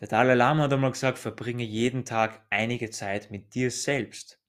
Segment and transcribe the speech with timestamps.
[0.00, 4.40] Der Dalai Lama hat einmal gesagt, verbringe jeden Tag einige Zeit mit dir selbst.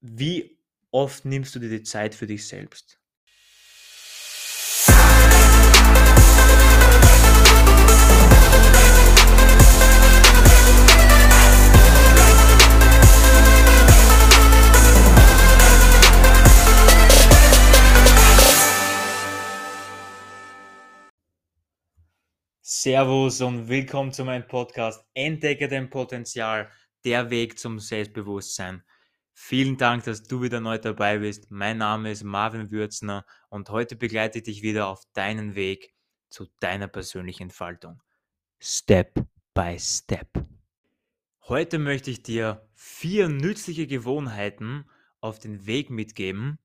[0.00, 0.58] Wie
[0.90, 2.97] oft nimmst du dir die Zeit für dich selbst?
[22.80, 26.70] Servus und willkommen zu meinem Podcast Entdecke dein Potenzial,
[27.04, 28.84] der Weg zum Selbstbewusstsein.
[29.32, 31.50] Vielen Dank, dass du wieder neu dabei bist.
[31.50, 35.92] Mein Name ist Marvin Würzner und heute begleite ich dich wieder auf deinen Weg
[36.30, 38.00] zu deiner persönlichen Entfaltung.
[38.60, 40.28] Step by Step.
[41.48, 44.88] Heute möchte ich dir vier nützliche Gewohnheiten
[45.20, 46.60] auf den Weg mitgeben,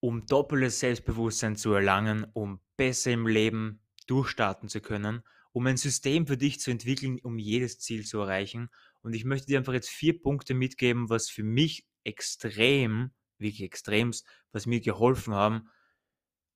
[0.00, 5.22] um doppeltes Selbstbewusstsein zu erlangen, um besser im Leben durchstarten zu können,
[5.52, 8.70] um ein System für dich zu entwickeln, um jedes Ziel zu erreichen.
[9.02, 14.26] Und ich möchte dir einfach jetzt vier Punkte mitgeben, was für mich extrem, wirklich extremst,
[14.52, 15.68] was mir geholfen haben,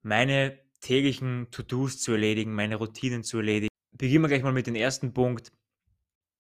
[0.03, 3.69] meine täglichen To-Dos zu erledigen, meine Routinen zu erledigen.
[3.93, 5.53] Beginnen wir gleich mal mit dem ersten Punkt.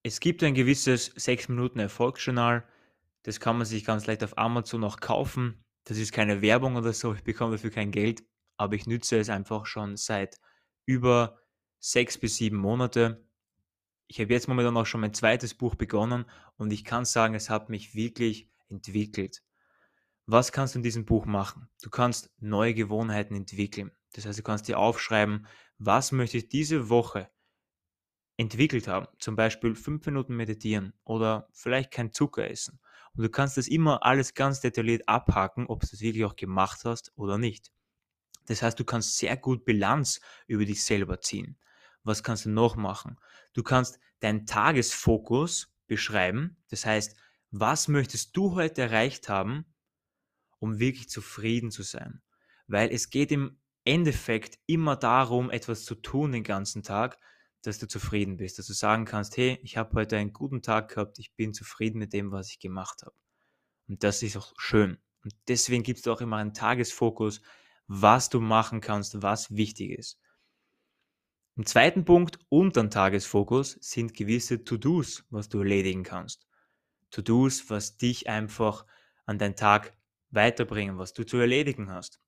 [0.02, 2.66] Es gibt ein gewisses 6 Minuten Erfolgsjournal.
[3.22, 5.62] Das kann man sich ganz leicht auf Amazon auch kaufen.
[5.84, 8.22] Das ist keine Werbung oder so, ich bekomme dafür kein Geld,
[8.58, 10.38] aber ich nütze es einfach schon seit
[10.88, 11.38] über
[11.78, 13.22] sechs bis sieben Monate.
[14.06, 16.24] Ich habe jetzt momentan auch schon mein zweites Buch begonnen
[16.56, 19.42] und ich kann sagen, es hat mich wirklich entwickelt.
[20.24, 21.68] Was kannst du in diesem Buch machen?
[21.82, 23.92] Du kannst neue Gewohnheiten entwickeln.
[24.14, 27.28] Das heißt, du kannst dir aufschreiben, was möchte ich diese Woche
[28.38, 29.08] entwickelt haben.
[29.18, 32.80] Zum Beispiel fünf Minuten meditieren oder vielleicht kein Zucker essen.
[33.14, 36.86] Und du kannst das immer alles ganz detailliert abhaken, ob du das wirklich auch gemacht
[36.86, 37.72] hast oder nicht.
[38.48, 41.58] Das heißt, du kannst sehr gut Bilanz über dich selber ziehen.
[42.02, 43.18] Was kannst du noch machen?
[43.52, 46.56] Du kannst deinen Tagesfokus beschreiben.
[46.70, 47.16] Das heißt,
[47.50, 49.64] was möchtest du heute erreicht haben,
[50.58, 52.22] um wirklich zufrieden zu sein?
[52.66, 57.18] Weil es geht im Endeffekt immer darum, etwas zu tun den ganzen Tag,
[57.62, 60.94] dass du zufrieden bist, dass du sagen kannst, hey, ich habe heute einen guten Tag
[60.94, 63.16] gehabt, ich bin zufrieden mit dem, was ich gemacht habe.
[63.88, 64.98] Und das ist auch schön.
[65.24, 67.40] Und deswegen gibt es auch immer einen Tagesfokus,
[67.88, 70.20] was du machen kannst, was wichtig ist.
[71.56, 76.46] Im zweiten Punkt unter dem Tagesfokus sind gewisse To-Dos, was du erledigen kannst.
[77.10, 78.86] To-Dos, was dich einfach
[79.26, 79.96] an deinen Tag
[80.30, 82.20] weiterbringen, was du zu erledigen hast.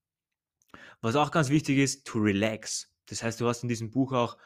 [1.00, 2.92] Was auch ganz wichtig ist, to relax.
[3.06, 4.36] Das heißt, du hast in diesem Buch auch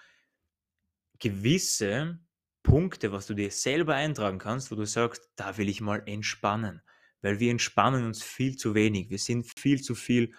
[1.18, 2.18] gewisse
[2.62, 6.82] Punkte, was du dir selber eintragen kannst, wo du sagst, da will ich mal entspannen.
[7.22, 9.10] Weil wir entspannen uns viel zu wenig.
[9.10, 10.34] Wir sind viel zu viel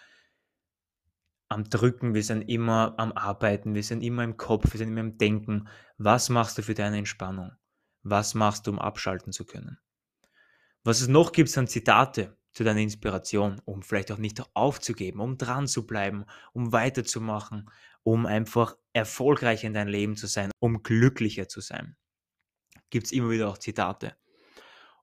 [1.50, 5.02] am Drücken, wir sind immer am Arbeiten, wir sind immer im Kopf, wir sind immer
[5.02, 5.68] im Denken.
[5.98, 7.52] Was machst du für deine Entspannung?
[8.04, 9.80] Was machst du, um abschalten zu können?
[10.84, 15.38] Was es noch gibt, sind Zitate zu deiner Inspiration, um vielleicht auch nicht aufzugeben, um
[15.38, 17.70] dran zu bleiben, um weiterzumachen,
[18.04, 21.98] um einfach erfolgreich in dein Leben zu sein, um glücklicher zu sein.
[22.90, 24.16] Gibt es immer wieder auch Zitate.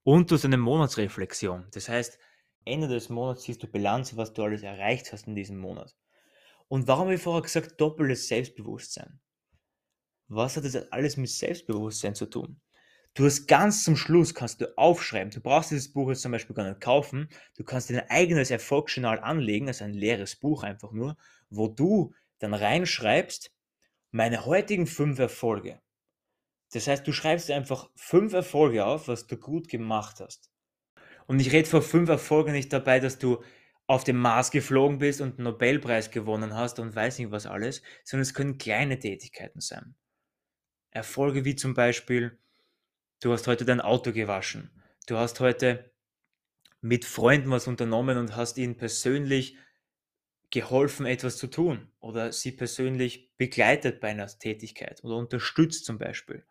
[0.04, 1.66] Und du hast eine Monatsreflexion.
[1.72, 2.18] Das heißt,
[2.64, 5.94] Ende des Monats siehst du Bilanz, was du alles erreicht hast in diesem Monat.
[6.72, 9.20] Und warum habe ich vorher gesagt, doppeltes Selbstbewusstsein?
[10.28, 12.62] Was hat das alles mit Selbstbewusstsein zu tun?
[13.12, 16.56] Du hast ganz zum Schluss, kannst du aufschreiben, du brauchst dieses Buch jetzt zum Beispiel
[16.56, 17.28] gar nicht kaufen,
[17.58, 21.18] du kannst dir ein eigenes Erfolgsjournal anlegen, also ein leeres Buch einfach nur,
[21.50, 23.52] wo du dann reinschreibst,
[24.10, 25.78] meine heutigen fünf Erfolge.
[26.72, 30.50] Das heißt, du schreibst einfach fünf Erfolge auf, was du gut gemacht hast.
[31.26, 33.42] Und ich rede vor fünf Erfolgen nicht dabei, dass du
[33.92, 37.82] auf dem Mars geflogen bist und einen Nobelpreis gewonnen hast und weiß nicht was alles,
[38.04, 39.94] sondern es können kleine Tätigkeiten sein.
[40.90, 42.38] Erfolge wie zum Beispiel,
[43.20, 44.70] du hast heute dein Auto gewaschen,
[45.08, 45.92] du hast heute
[46.80, 49.58] mit Freunden was unternommen und hast ihnen persönlich
[50.48, 56.46] geholfen, etwas zu tun oder sie persönlich begleitet bei einer Tätigkeit oder unterstützt zum Beispiel.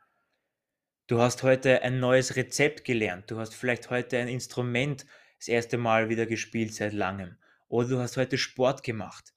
[1.08, 5.08] Du hast heute ein neues Rezept gelernt, du hast vielleicht heute ein Instrument
[5.42, 7.36] das erste Mal wieder gespielt seit langem.
[7.68, 9.34] Oder du hast heute Sport gemacht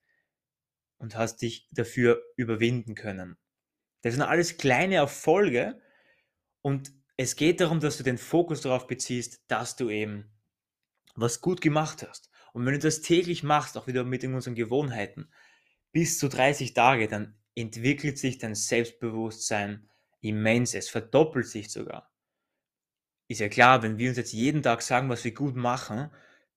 [0.98, 3.38] und hast dich dafür überwinden können.
[4.02, 5.80] Das sind alles kleine Erfolge
[6.60, 10.30] und es geht darum, dass du den Fokus darauf beziehst, dass du eben
[11.14, 12.30] was gut gemacht hast.
[12.52, 15.32] Und wenn du das täglich machst, auch wieder mit unseren Gewohnheiten,
[15.90, 19.88] bis zu 30 Tage, dann entwickelt sich dein Selbstbewusstsein
[20.20, 20.74] immens.
[20.74, 22.13] Es verdoppelt sich sogar
[23.28, 26.10] ist ja klar, wenn wir uns jetzt jeden Tag sagen, was wir gut machen,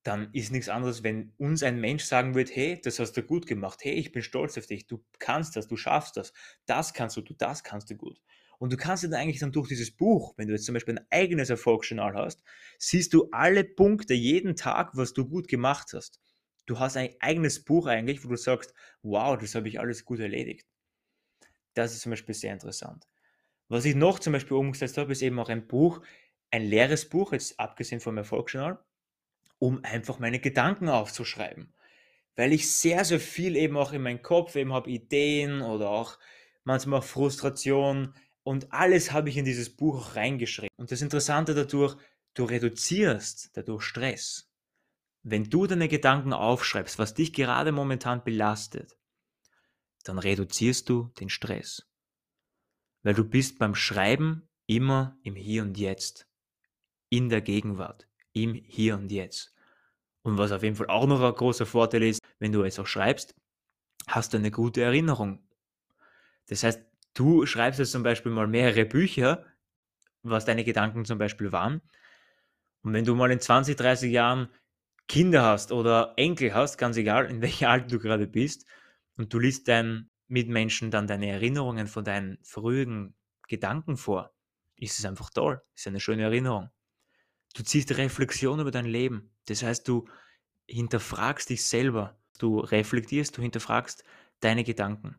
[0.03, 3.45] dann ist nichts anderes, wenn uns ein Mensch sagen wird, hey, das hast du gut
[3.45, 6.33] gemacht, hey, ich bin stolz auf dich, du kannst das, du schaffst das,
[6.65, 8.21] das kannst du, du das kannst du gut.
[8.59, 11.05] Und du kannst dann eigentlich dann durch dieses Buch, wenn du jetzt zum Beispiel ein
[11.09, 12.43] eigenes Erfolgsjournal hast,
[12.79, 16.19] siehst du alle Punkte jeden Tag, was du gut gemacht hast.
[16.65, 18.73] Du hast ein eigenes Buch eigentlich, wo du sagst,
[19.03, 20.65] wow, das habe ich alles gut erledigt.
[21.75, 23.07] Das ist zum Beispiel sehr interessant.
[23.69, 26.01] Was ich noch zum Beispiel umgesetzt habe, ist eben auch ein Buch,
[26.51, 28.79] ein leeres Buch, jetzt abgesehen vom Erfolgsjournal,
[29.59, 31.73] um einfach meine Gedanken aufzuschreiben.
[32.35, 36.19] Weil ich sehr, sehr viel eben auch in meinem Kopf eben habe, Ideen oder auch
[36.63, 38.13] manchmal Frustration
[38.43, 40.73] und alles habe ich in dieses Buch reingeschrieben.
[40.77, 41.97] Und das Interessante dadurch,
[42.33, 44.49] du reduzierst dadurch Stress.
[45.23, 48.97] Wenn du deine Gedanken aufschreibst, was dich gerade momentan belastet,
[50.05, 51.89] dann reduzierst du den Stress.
[53.03, 56.26] Weil du bist beim Schreiben immer im Hier und Jetzt,
[57.09, 59.53] in der Gegenwart, im Hier und Jetzt.
[60.21, 62.87] Und was auf jeden Fall auch noch ein großer Vorteil ist, wenn du es auch
[62.87, 63.33] schreibst,
[64.07, 65.39] hast du eine gute Erinnerung.
[66.47, 66.81] Das heißt,
[67.13, 69.45] du schreibst jetzt zum Beispiel mal mehrere Bücher,
[70.23, 71.81] was deine Gedanken zum Beispiel waren.
[72.81, 74.49] Und wenn du mal in 20, 30 Jahren
[75.07, 78.65] Kinder hast oder Enkel hast, ganz egal, in welchem Alter du gerade bist,
[79.17, 83.15] und du liest deinen Mitmenschen dann deine Erinnerungen von deinen frühen
[83.47, 84.33] Gedanken vor,
[84.75, 85.61] ist es einfach toll.
[85.75, 86.69] Ist eine schöne Erinnerung.
[87.57, 89.31] Du ziehst Reflexion über dein Leben.
[89.47, 90.07] Das heißt, du
[90.67, 92.21] hinterfragst dich selber.
[92.37, 94.03] Du reflektierst, du hinterfragst
[94.41, 95.17] deine Gedanken.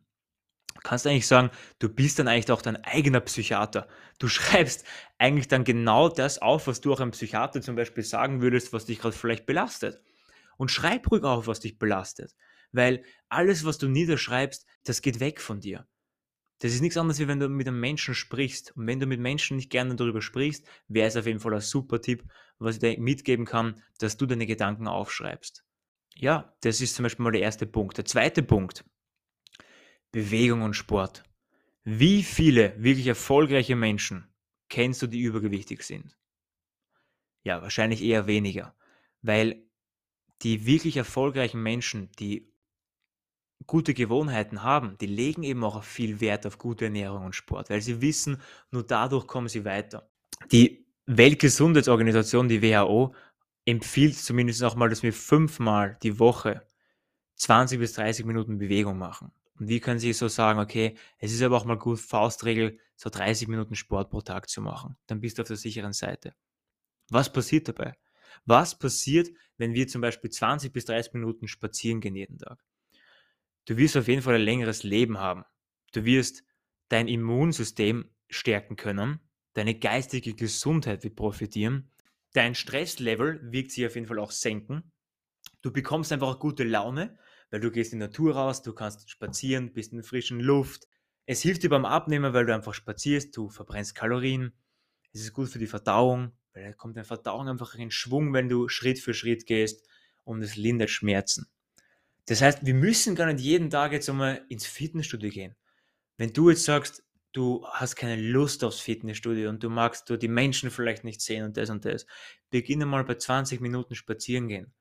[0.73, 1.51] Du kannst eigentlich sagen,
[1.81, 3.89] du bist dann eigentlich auch dein eigener Psychiater.
[4.21, 4.85] Du schreibst
[5.19, 8.87] eigentlich dann genau das auf, was du auch einem Psychiater zum Beispiel sagen würdest, was
[8.87, 10.01] dich gerade vielleicht belastet.
[10.59, 12.37] Und schreib ruhig auf, was dich belastet.
[12.71, 15.89] Weil alles, was du niederschreibst, das geht weg von dir.
[16.61, 18.77] Das ist nichts anderes, wie wenn du mit einem Menschen sprichst.
[18.77, 21.61] Und wenn du mit Menschen nicht gerne darüber sprichst, wäre es auf jeden Fall ein
[21.61, 22.25] super Tipp,
[22.59, 25.65] was ich dir mitgeben kann, dass du deine Gedanken aufschreibst.
[26.17, 27.97] Ja, das ist zum Beispiel mal der erste Punkt.
[27.97, 28.85] Der zweite Punkt,
[30.11, 31.23] Bewegung und Sport.
[31.85, 34.29] Wie viele wirklich erfolgreiche Menschen
[34.69, 36.19] kennst du, die übergewichtig sind?
[37.45, 38.77] Ja, wahrscheinlich eher weniger,
[39.23, 39.65] weil
[40.43, 42.53] die wirklich erfolgreichen Menschen, die
[43.67, 47.81] gute Gewohnheiten haben, die legen eben auch viel Wert auf gute Ernährung und Sport, weil
[47.81, 48.41] sie wissen,
[48.71, 50.09] nur dadurch kommen sie weiter.
[50.53, 53.15] Die Weltgesundheitsorganisation, die WHO,
[53.65, 56.63] empfiehlt zumindest auch mal, dass wir fünfmal die Woche
[57.37, 59.33] 20 bis 30 Minuten Bewegung machen.
[59.59, 63.11] Und wie können Sie so sagen, okay, es ist aber auch mal gut, Faustregel, so
[63.11, 64.97] 30 Minuten Sport pro Tag zu machen.
[65.07, 66.35] Dann bist du auf der sicheren Seite.
[67.11, 67.97] Was passiert dabei?
[68.45, 72.59] Was passiert, wenn wir zum Beispiel 20 bis 30 Minuten spazieren gehen jeden Tag?
[73.69, 75.45] Du wirst auf jeden Fall ein längeres Leben haben.
[75.93, 76.43] Du wirst
[76.89, 79.21] dein Immunsystem stärken können.
[79.53, 81.91] Deine geistige Gesundheit wird profitieren.
[82.33, 84.91] Dein Stresslevel wird sich auf jeden Fall auch senken.
[85.61, 87.19] Du bekommst einfach gute Laune,
[87.51, 90.89] weil du gehst in die Natur raus, du kannst spazieren, bist in frischen Luft.
[91.27, 94.55] Es hilft dir beim Abnehmen, weil du einfach spazierst, du verbrennst Kalorien.
[95.13, 98.49] Es ist gut für die Verdauung, weil da kommt deine Verdauung einfach in Schwung, wenn
[98.49, 99.87] du Schritt für Schritt gehst
[100.25, 101.51] und es lindert Schmerzen.
[102.29, 105.57] Das heißt, wir müssen gar nicht jeden Tag jetzt einmal ins Fitnessstudio gehen.
[106.19, 107.03] Wenn du jetzt sagst,
[107.33, 111.45] du hast keine Lust aufs Fitnessstudio und du magst du die Menschen vielleicht nicht sehen
[111.45, 112.07] und das und das,
[112.51, 114.75] beginne mal bei 20 Minuten spazieren gehen.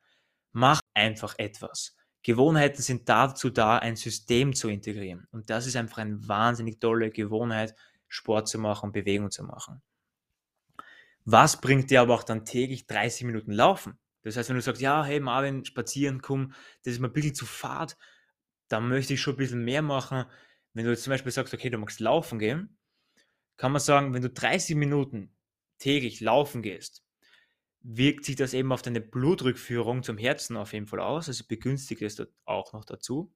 [0.52, 1.96] Mach einfach etwas.
[2.22, 5.26] Gewohnheiten sind dazu da, ein System zu integrieren.
[5.32, 7.76] Und das ist einfach eine wahnsinnig tolle Gewohnheit,
[8.10, 9.82] Sport zu machen, Bewegung zu machen.
[11.24, 13.98] Was bringt dir aber auch dann täglich 30 Minuten Laufen?
[14.28, 16.54] Das heißt, wenn du sagst, ja, hey Marvin, spazieren, komm,
[16.84, 17.98] das ist mir ein bisschen zu fad,
[18.68, 20.26] dann möchte ich schon ein bisschen mehr machen.
[20.74, 22.78] Wenn du jetzt zum Beispiel sagst, okay, du magst laufen gehen,
[23.56, 25.34] kann man sagen, wenn du 30 Minuten
[25.80, 27.04] täglich laufen gehst,
[27.82, 32.02] wirkt sich das eben auf deine Blutrückführung zum Herzen auf jeden Fall aus, also begünstigt
[32.02, 33.34] es auch noch dazu.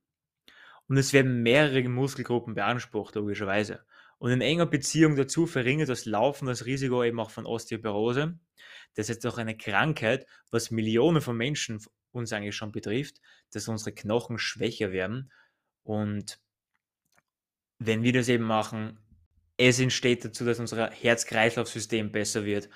[0.88, 3.86] Und es werden mehrere Muskelgruppen beansprucht, logischerweise.
[4.22, 8.38] Und in enger Beziehung dazu verringert das Laufen das Risiko eben auch von Osteoporose.
[8.94, 13.20] Das ist auch eine Krankheit, was Millionen von Menschen uns eigentlich schon betrifft,
[13.52, 15.32] dass unsere Knochen schwächer werden.
[15.82, 16.40] Und
[17.80, 19.00] wenn wir das eben machen,
[19.58, 22.70] es entsteht dazu, dass unser Herz-Kreislauf-System besser wird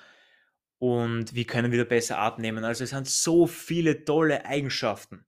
[0.78, 2.64] und wir können wieder besser abnehmen.
[2.64, 5.24] Also es sind so viele tolle Eigenschaften.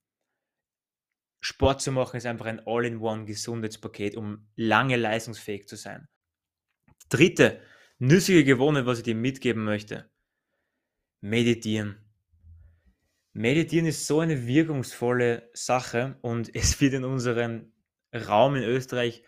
[1.48, 6.06] Sport zu machen ist einfach ein All-in-One Gesundheitspaket, um lange leistungsfähig zu sein.
[7.08, 7.62] Dritte
[7.98, 10.10] nützliche Gewohnheit, was ich dir mitgeben möchte.
[11.22, 12.04] Meditieren.
[13.32, 17.72] Meditieren ist so eine wirkungsvolle Sache und es wird in unserem
[18.14, 19.22] Raum in Österreich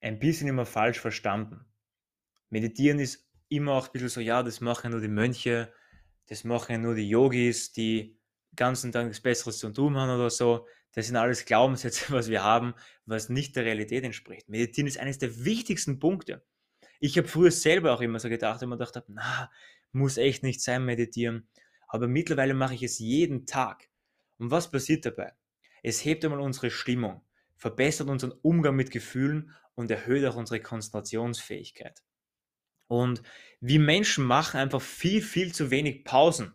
[0.00, 1.64] ein bisschen immer falsch verstanden.
[2.50, 5.72] Meditieren ist immer auch ein bisschen so, ja, das machen nur die Mönche,
[6.28, 8.16] das machen nur die Yogis, die
[8.54, 10.68] ganzen Tag nichts Besseres zu tun haben oder so.
[10.92, 12.74] Das sind alles Glaubenssätze, was wir haben,
[13.06, 14.48] was nicht der Realität entspricht.
[14.48, 16.44] Meditieren ist eines der wichtigsten Punkte.
[16.98, 19.50] Ich habe früher selber auch immer so gedacht, man gedacht habe, na,
[19.92, 21.48] muss echt nicht sein, meditieren.
[21.88, 23.88] Aber mittlerweile mache ich es jeden Tag.
[24.38, 25.32] Und was passiert dabei?
[25.82, 27.22] Es hebt einmal unsere Stimmung,
[27.56, 32.02] verbessert unseren Umgang mit Gefühlen und erhöht auch unsere Konzentrationsfähigkeit.
[32.86, 33.22] Und
[33.60, 36.54] wir Menschen machen einfach viel, viel zu wenig Pausen,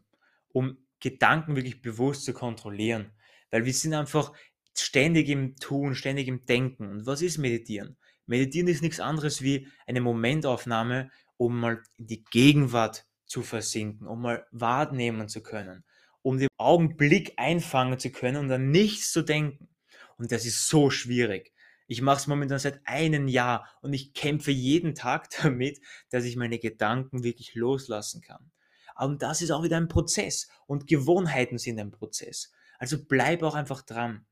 [0.49, 3.11] um Gedanken wirklich bewusst zu kontrollieren.
[3.55, 4.33] Weil wir sind einfach
[4.77, 6.89] ständig im Tun, ständig im Denken.
[6.89, 7.95] Und was ist Meditieren?
[8.25, 14.23] Meditieren ist nichts anderes wie eine Momentaufnahme, um mal in die Gegenwart zu versinken, um
[14.23, 15.85] mal wahrnehmen zu können,
[16.21, 19.69] um den Augenblick einfangen zu können und an nichts zu denken.
[20.17, 21.53] Und das ist so schwierig.
[21.87, 26.35] Ich mache es momentan seit einem Jahr und ich kämpfe jeden Tag damit, dass ich
[26.35, 28.51] meine Gedanken wirklich loslassen kann.
[28.95, 32.51] Aber das ist auch wieder ein Prozess und Gewohnheiten sind ein Prozess.
[32.79, 34.25] Also bleib auch einfach dran.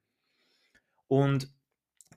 [1.08, 1.54] Und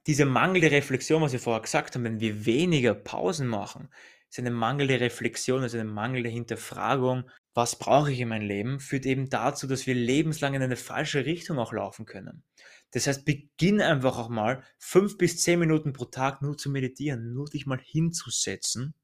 [0.07, 3.89] diese mangelnde Reflexion, was wir vorher gesagt haben, wenn wir weniger Pausen machen,
[4.31, 9.07] ist eine mangelnde Reflexion, also eine mangelnde Hinterfragung, was brauche ich in meinem Leben, führt
[9.07, 12.45] eben dazu, dass wir lebenslang in eine falsche Richtung auch laufen können.
[12.91, 17.33] Das heißt, beginn einfach auch mal fünf bis zehn Minuten pro Tag nur zu meditieren,
[17.33, 18.95] nur dich mal hinzusetzen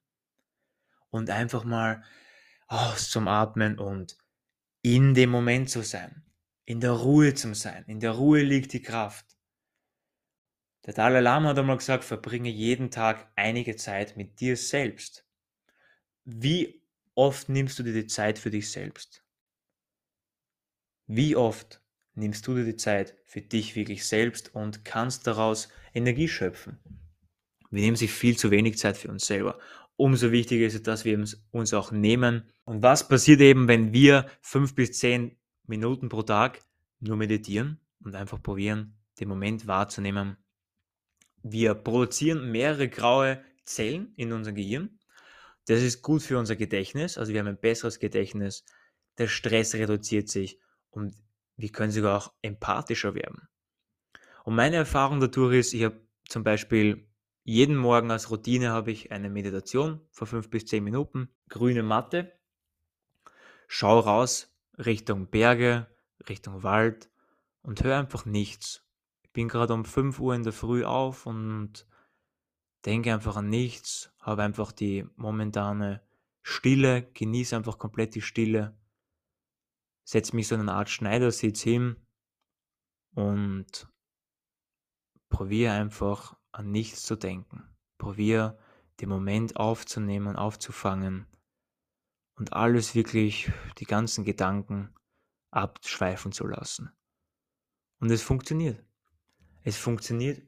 [1.11, 2.03] und einfach mal
[2.67, 4.17] aus zum Atmen und
[4.83, 6.25] in dem Moment zu sein,
[6.65, 7.85] in der Ruhe zu sein.
[7.87, 9.27] In der Ruhe liegt die Kraft.
[10.87, 15.27] Der Dalai Lama hat einmal gesagt, verbringe jeden Tag einige Zeit mit dir selbst.
[16.25, 16.83] Wie
[17.15, 19.25] oft nimmst du dir die Zeit für dich selbst?
[21.07, 21.83] Wie oft
[22.15, 26.79] nimmst du dir die Zeit für dich wirklich selbst und kannst daraus Energie schöpfen?
[27.71, 29.59] Wir nehmen sich viel zu wenig Zeit für uns selber.
[29.97, 32.51] Umso wichtiger ist es, dass wir uns auch nehmen.
[32.65, 36.61] Und was passiert eben, wenn wir fünf bis zehn Minuten pro Tag
[37.01, 40.37] nur meditieren und einfach probieren, den Moment wahrzunehmen,
[41.43, 44.99] wir produzieren mehrere graue Zellen in unserem Gehirn.
[45.67, 48.65] Das ist gut für unser Gedächtnis, also wir haben ein besseres Gedächtnis,
[49.19, 50.59] der Stress reduziert sich
[50.91, 51.15] und
[51.57, 53.49] wir können sogar auch empathischer werden.
[54.45, 57.09] Und meine Erfahrung dadurch ist, ich habe zum Beispiel
[57.45, 62.33] jeden Morgen als Routine habe ich eine Meditation von fünf bis zehn Minuten, grüne Matte,
[63.69, 64.52] schau raus
[64.85, 65.87] Richtung Berge,
[66.29, 67.11] Richtung Wald
[67.63, 68.83] und höre einfach nichts
[69.33, 71.87] bin gerade um 5 Uhr in der Früh auf und
[72.85, 76.03] denke einfach an nichts, habe einfach die momentane
[76.43, 78.77] Stille, genieße einfach komplett die Stille,
[80.05, 81.97] setze mich so in eine Art Schneidersitz hin
[83.15, 83.89] und
[85.29, 87.65] probiere einfach an nichts zu denken.
[87.99, 88.59] Probiere
[89.01, 91.27] den Moment aufzunehmen, aufzufangen
[92.37, 94.95] und alles wirklich, die ganzen Gedanken
[95.51, 96.93] abschweifen zu lassen.
[98.01, 98.83] Und es funktioniert.
[99.63, 100.43] Es funktioniert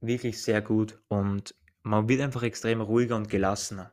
[0.00, 3.92] wirklich sehr gut und man wird einfach extrem ruhiger und gelassener.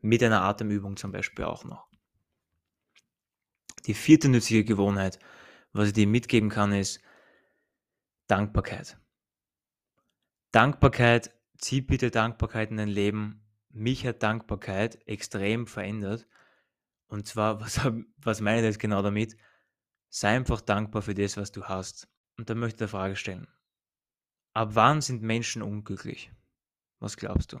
[0.00, 1.88] Mit einer Atemübung zum Beispiel auch noch.
[3.86, 5.18] Die vierte nützliche Gewohnheit,
[5.72, 7.00] was ich dir mitgeben kann, ist
[8.26, 8.98] Dankbarkeit.
[10.50, 13.45] Dankbarkeit, zieh bitte Dankbarkeit in dein Leben.
[13.76, 16.26] Mich hat Dankbarkeit extrem verändert.
[17.08, 17.78] Und zwar, was,
[18.16, 19.36] was meine ich jetzt genau damit?
[20.08, 22.08] Sei einfach dankbar für das, was du hast.
[22.38, 23.48] Und dann möchte ich eine Frage stellen.
[24.54, 26.32] Ab wann sind Menschen unglücklich?
[27.00, 27.60] Was glaubst du?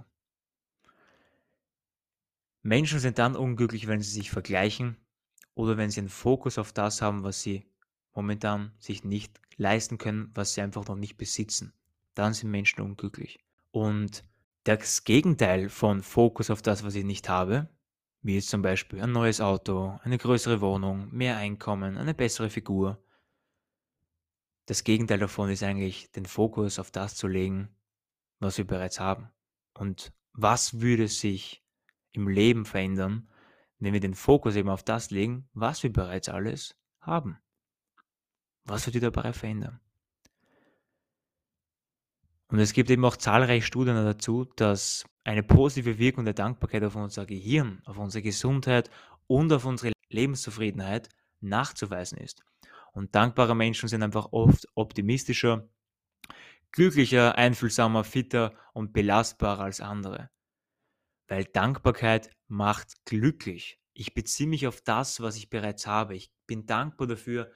[2.62, 4.96] Menschen sind dann unglücklich, wenn sie sich vergleichen
[5.54, 7.66] oder wenn sie einen Fokus auf das haben, was sie
[8.14, 11.74] momentan sich nicht leisten können, was sie einfach noch nicht besitzen.
[12.14, 13.38] Dann sind Menschen unglücklich.
[13.70, 14.24] Und
[14.66, 17.68] das Gegenteil von Fokus auf das, was ich nicht habe,
[18.22, 23.00] wie jetzt zum Beispiel ein neues Auto, eine größere Wohnung, mehr Einkommen, eine bessere Figur,
[24.66, 27.68] das Gegenteil davon ist eigentlich, den Fokus auf das zu legen,
[28.40, 29.30] was wir bereits haben.
[29.74, 31.64] Und was würde sich
[32.10, 33.30] im Leben verändern,
[33.78, 37.38] wenn wir den Fokus eben auf das legen, was wir bereits alles haben?
[38.64, 39.80] Was sich dabei verändern?
[42.48, 46.94] Und es gibt eben auch zahlreiche Studien dazu, dass eine positive Wirkung der Dankbarkeit auf
[46.94, 48.90] unser Gehirn, auf unsere Gesundheit
[49.26, 51.08] und auf unsere Lebenszufriedenheit
[51.40, 52.44] nachzuweisen ist.
[52.92, 55.68] Und dankbare Menschen sind einfach oft optimistischer,
[56.70, 60.30] glücklicher, einfühlsamer, fitter und belastbarer als andere.
[61.28, 63.80] Weil Dankbarkeit macht glücklich.
[63.92, 66.14] Ich beziehe mich auf das, was ich bereits habe.
[66.14, 67.50] Ich bin dankbar dafür,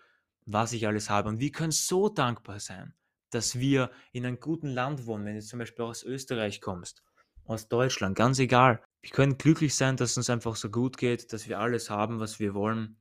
[0.47, 1.29] was ich alles habe.
[1.29, 2.95] Und wir können so dankbar sein,
[3.31, 7.03] dass wir in einem guten Land wohnen, wenn du zum Beispiel aus Österreich kommst,
[7.45, 8.83] aus Deutschland, ganz egal.
[9.03, 12.21] Wir können glücklich sein, dass es uns einfach so gut geht, dass wir alles haben,
[12.21, 13.01] was wir wollen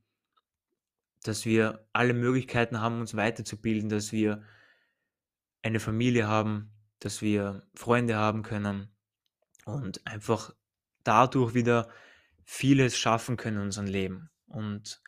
[1.22, 4.42] dass wir alle Möglichkeiten haben, uns weiterzubilden, dass wir
[5.62, 8.88] eine Familie haben, dass wir Freunde haben können
[9.64, 10.54] und einfach
[11.04, 11.88] dadurch wieder
[12.44, 14.30] vieles schaffen können in unserem Leben.
[14.46, 15.02] Und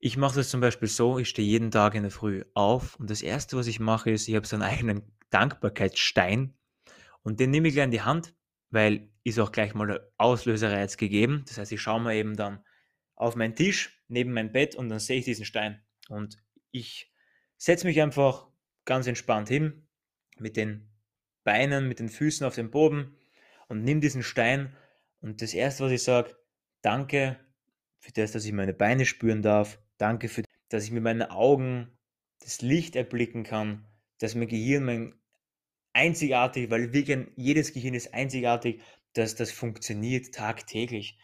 [0.00, 3.10] ich mache das zum Beispiel so, ich stehe jeden Tag in der Früh auf und
[3.10, 6.54] das Erste, was ich mache, ist, ich habe so einen eigenen Dankbarkeitsstein
[7.22, 8.34] und den nehme ich gleich in die Hand,
[8.70, 11.44] weil ist auch gleich mal der Auslöserreiz gegeben.
[11.46, 12.64] Das heißt, ich schaue mir eben dann
[13.14, 16.38] auf meinen Tisch neben mein Bett und dann sehe ich diesen Stein und
[16.70, 17.12] ich
[17.58, 18.48] setze mich einfach
[18.86, 19.86] ganz entspannt hin
[20.38, 20.88] mit den
[21.44, 23.14] Beinen, mit den Füßen auf dem Boden
[23.68, 24.74] und nehme diesen Stein
[25.20, 26.34] und das erste, was ich sage,
[26.80, 27.38] danke
[27.98, 31.96] für das, dass ich meine Beine spüren darf, danke für, dass ich mit meinen Augen
[32.40, 33.86] das Licht erblicken kann,
[34.18, 35.14] dass mein Gehirn mein
[35.92, 41.18] einzigartig, weil wirklich jedes Gehirn ist einzigartig, dass das funktioniert tagtäglich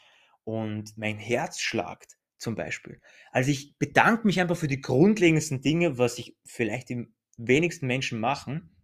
[0.44, 3.00] und mein Herz schlagt zum Beispiel.
[3.30, 7.06] Also ich bedanke mich einfach für die grundlegendsten Dinge, was ich vielleicht die
[7.36, 8.76] wenigsten Menschen machen,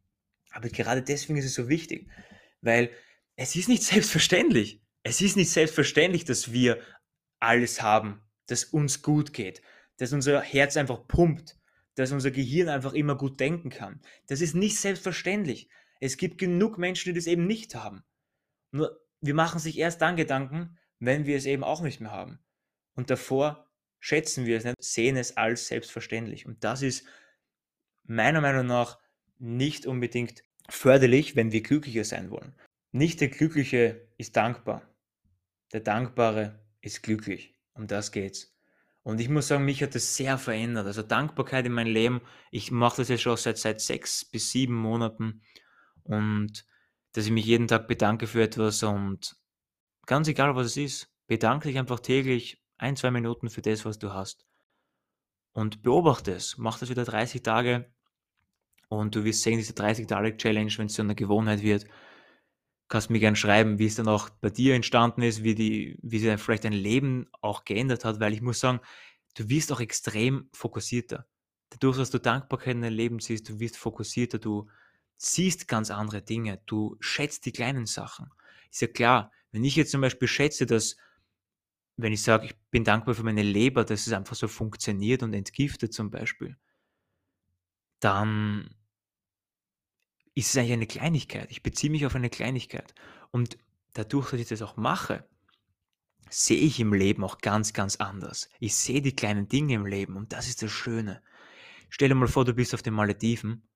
[0.51, 2.09] aber gerade deswegen ist es so wichtig,
[2.61, 2.91] weil
[3.37, 4.81] es ist nicht selbstverständlich.
[5.03, 6.81] Es ist nicht selbstverständlich, dass wir
[7.41, 9.63] alles haben, dass uns gut geht,
[10.03, 11.57] dass unser Herz einfach pumpt,
[11.95, 14.01] dass unser Gehirn einfach immer gut denken kann.
[14.27, 15.69] Das ist nicht selbstverständlich.
[16.01, 18.03] Es gibt genug Menschen, die das eben nicht haben.
[18.73, 22.41] Nur wir machen sich erst dann Gedanken, wenn wir es eben auch nicht mehr haben.
[22.95, 26.47] Und davor schätzen wir es nicht, sehen es als selbstverständlich.
[26.47, 27.07] Und das ist
[28.03, 28.99] meiner Meinung nach
[29.39, 32.57] nicht unbedingt förderlich, wenn wir glücklicher sein wollen.
[32.91, 34.83] Nicht der Glückliche ist dankbar.
[35.73, 37.55] Der Dankbare ist glücklich.
[37.75, 38.52] Um das geht's.
[39.03, 40.87] Und ich muss sagen, mich hat das sehr verändert.
[40.87, 42.21] Also Dankbarkeit in meinem Leben.
[42.51, 45.43] Ich mache das jetzt schon seit, seit sechs bis sieben Monaten.
[46.05, 46.65] Und
[47.13, 49.37] dass ich mich jeden Tag bedanke für etwas und
[50.07, 53.99] ganz egal, was es ist, bedanke dich einfach täglich ein, zwei Minuten für das, was
[53.99, 54.47] du hast.
[55.53, 56.57] Und beobachte es.
[56.57, 57.93] Mach das wieder 30 Tage
[58.89, 61.87] und du wirst sehen, diese 30-Tage-Challenge, wenn es so eine Gewohnheit wird,
[62.93, 66.19] kannst mir gerne schreiben, wie es dann auch bei dir entstanden ist, wie, die, wie
[66.19, 68.81] sich vielleicht dein Leben auch geändert hat, weil ich muss sagen,
[69.35, 71.27] du wirst auch extrem fokussierter.
[71.71, 74.69] Dadurch, dass du Dankbarkeit in dein Leben siehst, du wirst fokussierter, du
[75.17, 78.29] siehst ganz andere Dinge, du schätzt die kleinen Sachen.
[78.71, 80.99] Ist ja klar, wenn ich jetzt zum Beispiel schätze, dass,
[81.97, 85.33] wenn ich sage, ich bin dankbar für meine Leber, dass es einfach so funktioniert und
[85.33, 86.59] entgiftet zum Beispiel,
[88.01, 88.69] dann
[90.35, 91.51] ist es eigentlich eine Kleinigkeit.
[91.51, 92.95] Ich beziehe mich auf eine Kleinigkeit.
[93.31, 93.59] Und
[93.93, 95.29] dadurch, dass ich das auch mache,
[96.31, 98.49] sehe ich im Leben auch ganz, ganz anders.
[98.59, 101.23] Ich sehe die kleinen Dinge im Leben und das ist das Schöne.
[101.91, 103.69] Stell dir mal vor, du bist auf den Malediven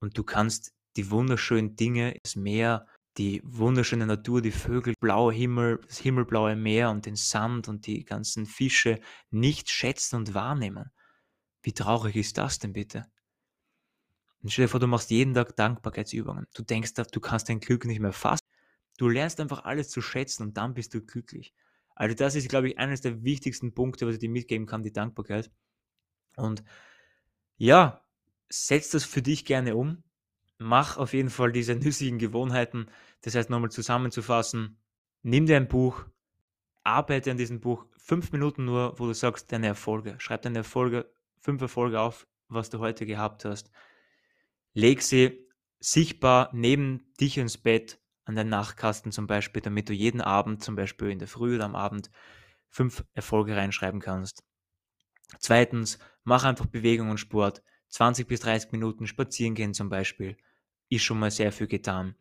[0.00, 2.86] und du kannst die wunderschönen Dinge, das Meer,
[3.18, 8.04] die wunderschöne Natur, die Vögel, blauer Himmel, das himmelblaue Meer und den Sand und die
[8.04, 10.90] ganzen Fische nicht schätzen und wahrnehmen.
[11.62, 13.06] Wie traurig ist das denn bitte?
[14.42, 16.46] Und stell dir vor, du machst jeden Tag Dankbarkeitsübungen.
[16.54, 18.44] Du denkst, du kannst dein Glück nicht mehr fassen.
[18.98, 21.54] Du lernst einfach alles zu schätzen und dann bist du glücklich.
[21.94, 24.92] Also das ist, glaube ich, eines der wichtigsten Punkte, was ich dir mitgeben kann, die
[24.92, 25.50] Dankbarkeit.
[26.36, 26.64] Und
[27.56, 28.02] ja,
[28.48, 30.02] setz das für dich gerne um.
[30.58, 32.86] Mach auf jeden Fall diese nützlichen Gewohnheiten.
[33.22, 34.78] Das heißt, nochmal zusammenzufassen,
[35.22, 36.04] nimm dir ein Buch,
[36.82, 40.16] arbeite an diesem Buch fünf Minuten nur, wo du sagst, deine Erfolge.
[40.18, 43.70] Schreib deine Erfolge, fünf Erfolge auf, was du heute gehabt hast.
[44.74, 45.46] Leg sie
[45.80, 50.76] sichtbar neben dich ins Bett, an den Nachtkasten zum Beispiel, damit du jeden Abend, zum
[50.76, 52.10] Beispiel in der Früh oder am Abend,
[52.68, 54.44] fünf Erfolge reinschreiben kannst.
[55.38, 57.62] Zweitens, mach einfach Bewegung und Sport.
[57.88, 60.36] 20 bis 30 Minuten spazieren gehen zum Beispiel,
[60.88, 62.14] ist schon mal sehr viel getan.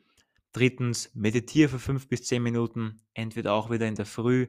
[0.51, 4.47] Drittens, meditiere für 5 bis 10 Minuten, entweder auch wieder in der Früh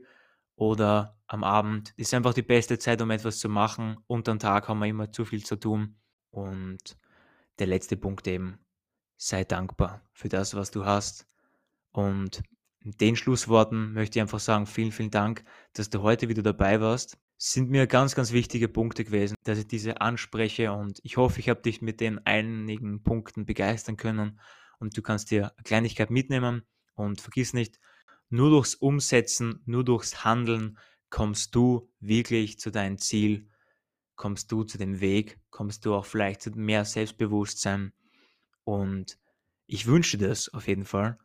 [0.56, 1.94] oder am Abend.
[1.96, 3.98] Ist einfach die beste Zeit, um etwas zu machen.
[4.08, 5.96] Unter dem Tag haben wir immer zu viel zu tun.
[6.30, 6.96] Und
[7.58, 8.58] der letzte Punkt eben,
[9.16, 11.26] sei dankbar für das, was du hast.
[11.92, 12.42] Und
[12.80, 16.80] in den Schlussworten möchte ich einfach sagen, vielen, vielen Dank, dass du heute wieder dabei
[16.80, 17.18] warst.
[17.38, 21.48] Sind mir ganz, ganz wichtige Punkte gewesen, dass ich diese anspreche und ich hoffe, ich
[21.48, 24.40] habe dich mit den einigen Punkten begeistern können
[24.78, 26.62] und du kannst dir eine Kleinigkeit mitnehmen
[26.94, 27.78] und vergiss nicht,
[28.28, 30.78] nur durchs Umsetzen, nur durchs Handeln
[31.10, 33.50] kommst du wirklich zu deinem Ziel
[34.22, 37.92] kommst du zu dem Weg, kommst du auch vielleicht zu mehr Selbstbewusstsein.
[38.62, 39.18] Und
[39.66, 41.18] ich wünsche das auf jeden Fall,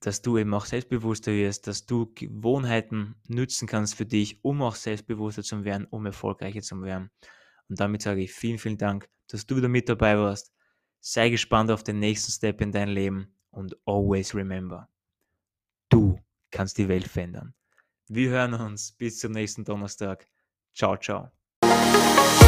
[0.00, 4.74] dass du eben auch selbstbewusster wirst, dass du Gewohnheiten nützen kannst für dich, um auch
[4.74, 7.10] selbstbewusster zu werden, um erfolgreicher zu werden.
[7.70, 10.52] Und damit sage ich vielen, vielen Dank, dass du wieder mit dabei warst.
[11.00, 14.90] Sei gespannt auf den nächsten Step in dein Leben und always remember,
[15.88, 17.54] du kannst die Welt verändern.
[18.06, 20.28] Wir hören uns bis zum nächsten Donnerstag.
[20.74, 21.35] Ciao, ciao.
[21.68, 22.45] Música